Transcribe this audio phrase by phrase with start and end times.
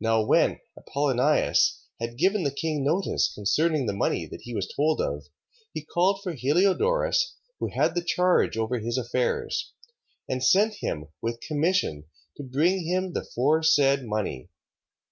[0.00, 0.02] 3:7.
[0.02, 5.00] Now when Apollonius had given the king notice concerning the money that he was told
[5.00, 5.24] of,
[5.74, 9.72] he called for Heliodorus, who had the charge over his affairs,
[10.28, 12.04] and sent him with commission
[12.36, 14.50] to bring him the foresaid money.